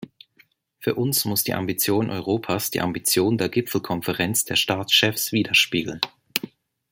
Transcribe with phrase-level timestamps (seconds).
[0.79, 6.01] Für uns muss die Ambition Europas die Ambition der Gipfelkonferenz der Staatschefs widerspiegeln.